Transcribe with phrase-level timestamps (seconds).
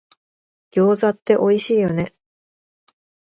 [0.71, 2.11] 餃子っておいしいよね